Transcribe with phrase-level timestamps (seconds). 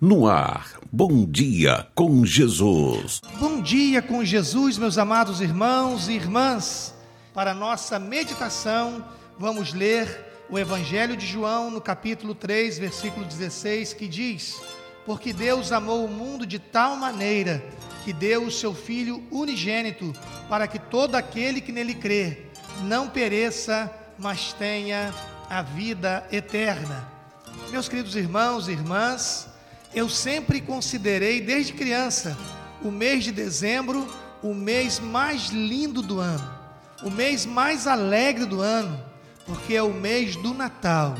[0.00, 3.20] No ar, Bom Dia com Jesus.
[3.40, 6.94] Bom dia com Jesus, meus amados irmãos e irmãs.
[7.34, 9.04] Para nossa meditação,
[9.36, 14.60] vamos ler o Evangelho de João no capítulo 3, versículo 16, que diz:
[15.04, 17.60] Porque Deus amou o mundo de tal maneira
[18.04, 20.14] que deu o seu Filho unigênito,
[20.48, 22.46] para que todo aquele que nele crê
[22.84, 25.12] não pereça, mas tenha
[25.50, 27.08] a vida eterna.
[27.72, 29.47] Meus queridos irmãos e irmãs,
[29.94, 32.36] eu sempre considerei desde criança
[32.82, 34.06] o mês de dezembro
[34.42, 36.48] o mês mais lindo do ano,
[37.02, 39.02] o mês mais alegre do ano,
[39.44, 41.16] porque é o mês do Natal.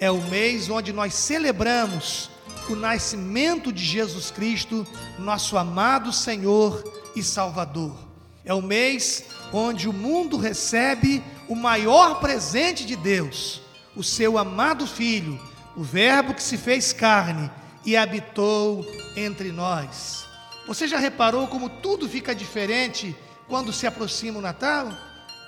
[0.00, 2.30] É o mês onde nós celebramos
[2.68, 4.86] o nascimento de Jesus Cristo,
[5.18, 6.84] nosso amado Senhor
[7.16, 7.96] e Salvador.
[8.44, 13.60] É o mês onde o mundo recebe o maior presente de Deus,
[13.96, 15.40] o seu amado Filho,
[15.76, 17.50] o Verbo que se fez carne
[17.84, 20.26] e habitou entre nós.
[20.66, 23.16] Você já reparou como tudo fica diferente
[23.48, 24.92] quando se aproxima o Natal?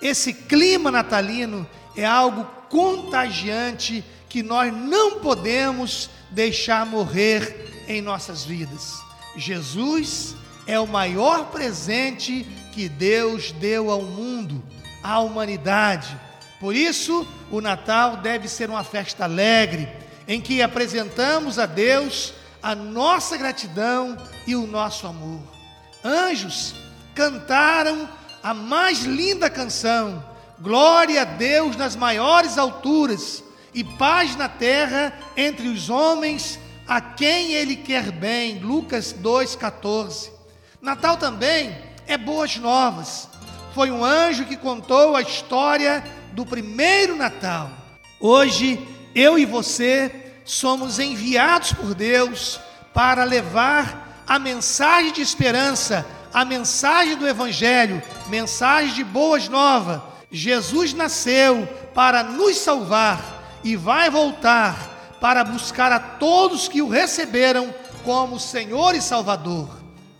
[0.00, 8.98] Esse clima natalino é algo contagiante que nós não podemos deixar morrer em nossas vidas.
[9.36, 10.34] Jesus
[10.66, 14.62] é o maior presente que Deus deu ao mundo,
[15.02, 16.16] à humanidade.
[16.60, 19.88] Por isso, o Natal deve ser uma festa alegre,
[20.30, 25.40] em que apresentamos a Deus a nossa gratidão e o nosso amor.
[26.04, 26.72] Anjos
[27.16, 28.08] cantaram
[28.40, 30.24] a mais linda canção,
[30.60, 33.42] Glória a Deus nas maiores alturas
[33.74, 38.58] e paz na terra entre os homens a quem Ele quer bem.
[38.58, 40.30] Lucas 2,14.
[40.80, 43.26] Natal também é boas novas.
[43.74, 47.70] Foi um anjo que contou a história do primeiro Natal.
[48.20, 48.78] Hoje,
[49.14, 50.19] eu e você
[50.50, 52.58] somos enviados por Deus
[52.92, 60.00] para levar a mensagem de esperança, a mensagem do Evangelho, mensagem de boas novas.
[60.30, 67.72] Jesus nasceu para nos salvar e vai voltar para buscar a todos que o receberam
[68.04, 69.68] como Senhor e Salvador.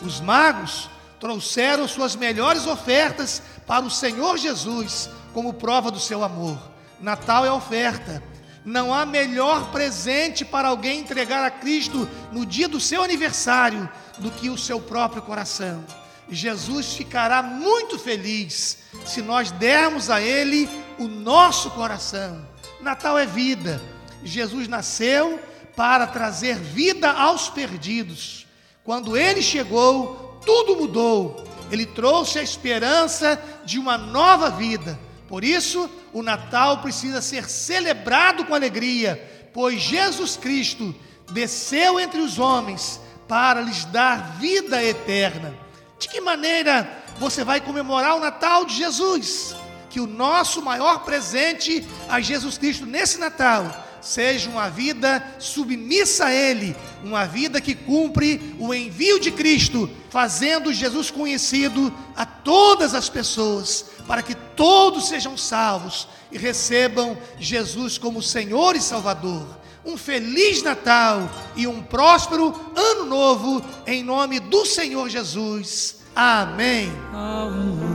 [0.00, 6.58] Os magos trouxeram suas melhores ofertas para o Senhor Jesus como prova do seu amor.
[7.00, 8.22] Natal é oferta.
[8.64, 14.30] Não há melhor presente para alguém entregar a Cristo no dia do seu aniversário do
[14.30, 15.84] que o seu próprio coração.
[16.28, 20.68] Jesus ficará muito feliz se nós dermos a Ele
[20.98, 22.46] o nosso coração.
[22.80, 23.82] Natal é vida.
[24.22, 25.40] Jesus nasceu
[25.74, 28.46] para trazer vida aos perdidos.
[28.84, 31.44] Quando Ele chegou, tudo mudou.
[31.70, 34.98] Ele trouxe a esperança de uma nova vida
[35.32, 40.94] por isso, o Natal precisa ser celebrado com alegria, pois Jesus Cristo
[41.30, 45.54] desceu entre os homens para lhes dar vida eterna.
[45.98, 46.86] De que maneira
[47.18, 49.56] você vai comemorar o Natal de Jesus?
[49.88, 56.34] Que o nosso maior presente a Jesus Cristo nesse Natal seja uma vida submissa a
[56.34, 63.08] Ele, uma vida que cumpre o envio de Cristo, fazendo Jesus conhecido a todas as
[63.08, 69.46] pessoas, para que todos sejam salvos e recebam Jesus como Senhor e Salvador.
[69.84, 75.96] Um feliz Natal e um próspero Ano Novo, em nome do Senhor Jesus.
[76.14, 76.92] Amém.
[77.12, 77.91] os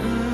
[0.00, 0.27] Lord.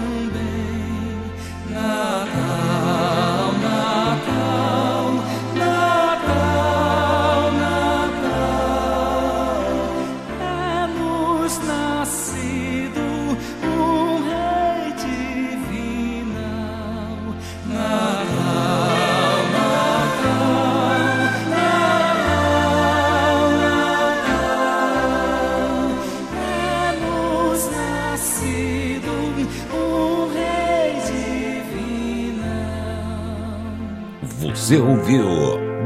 [34.44, 35.24] Você ouviu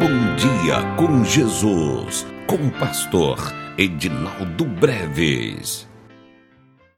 [0.01, 3.39] Bom Dia com Jesus, com o pastor
[3.79, 5.88] Edinaldo Breves.